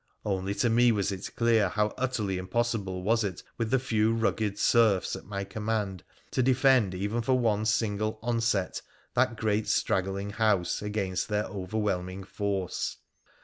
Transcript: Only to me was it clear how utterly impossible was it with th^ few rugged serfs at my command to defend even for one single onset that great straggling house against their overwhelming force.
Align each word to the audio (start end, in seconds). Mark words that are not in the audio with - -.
Only 0.25 0.55
to 0.55 0.67
me 0.67 0.91
was 0.91 1.11
it 1.11 1.29
clear 1.35 1.69
how 1.69 1.93
utterly 1.95 2.39
impossible 2.39 3.03
was 3.03 3.23
it 3.23 3.43
with 3.59 3.71
th^ 3.71 3.79
few 3.81 4.15
rugged 4.15 4.57
serfs 4.57 5.15
at 5.15 5.25
my 5.25 5.43
command 5.43 6.03
to 6.31 6.41
defend 6.41 6.95
even 6.95 7.21
for 7.21 7.37
one 7.37 7.67
single 7.67 8.17
onset 8.23 8.81
that 9.13 9.35
great 9.37 9.67
straggling 9.67 10.31
house 10.31 10.81
against 10.81 11.27
their 11.27 11.43
overwhelming 11.45 12.23
force. 12.23 12.97